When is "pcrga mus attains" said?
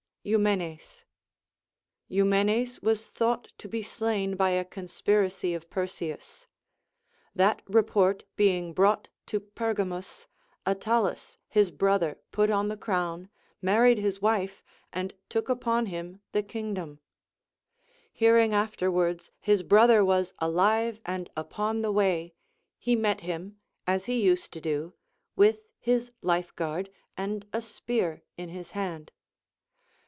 9.39-11.39